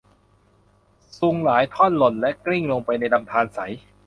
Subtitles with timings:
[1.17, 3.59] ซุงหลายท่อนหล่นและกลิ้งลงไปในลำธารใส